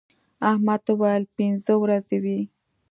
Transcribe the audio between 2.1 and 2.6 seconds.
وې.